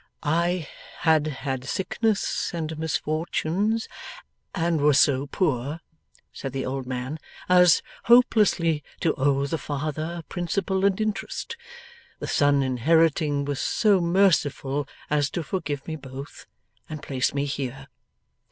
'I 0.23 0.67
had 1.01 1.27
had 1.27 1.63
sickness 1.63 2.51
and 2.55 2.75
misfortunes, 2.79 3.87
and 4.55 4.81
was 4.81 4.99
so 4.99 5.27
poor,' 5.27 5.79
said 6.33 6.53
the 6.53 6.65
old 6.65 6.87
man, 6.87 7.19
'as 7.47 7.83
hopelessly 8.05 8.83
to 9.01 9.13
owe 9.13 9.45
the 9.45 9.59
father, 9.59 10.23
principal 10.27 10.85
and 10.85 10.99
interest. 10.99 11.55
The 12.17 12.25
son 12.25 12.63
inheriting, 12.63 13.45
was 13.45 13.59
so 13.61 14.01
merciful 14.01 14.87
as 15.11 15.29
to 15.29 15.43
forgive 15.43 15.87
me 15.87 15.97
both, 15.97 16.47
and 16.89 17.03
place 17.03 17.31
me 17.35 17.45
here. 17.45 17.85